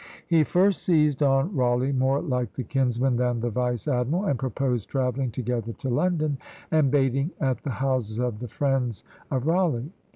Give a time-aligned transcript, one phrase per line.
[0.25, 4.89] He first seized on Rawleigh more like the kinsman than the vice admiral, and proposed
[4.89, 6.39] travelling together to London,
[6.71, 9.91] and baiting at the houses of the friends of Rawleigh.